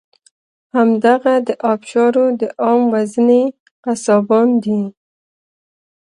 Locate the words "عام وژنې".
2.63-3.43